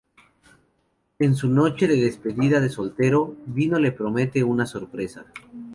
Es 1.19 1.37
su 1.37 1.47
noche 1.47 1.85
de 1.87 1.95
despedida 1.95 2.59
de 2.59 2.69
soltero, 2.69 3.35
y 3.47 3.51
Dino 3.51 3.77
le 3.77 3.91
promete 3.91 4.43
una 4.43 4.65
sorpresa. 4.65 5.27